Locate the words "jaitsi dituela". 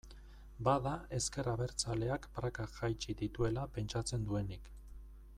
2.77-3.67